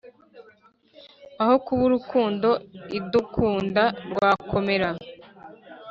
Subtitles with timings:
[1.41, 2.49] aho kuba urukundo
[2.97, 4.89] idukunda rwakomera